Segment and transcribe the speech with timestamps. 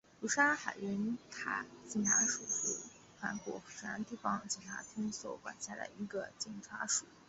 [0.19, 2.87] 釜山海云台警察署是
[3.19, 7.05] 韩国釜山地方警察厅所管辖的一个警察署。